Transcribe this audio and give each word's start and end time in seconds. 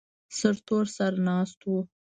سرتور 0.37 0.85
سر 0.95 1.13
ناست 1.27 1.59
و. 1.71 1.73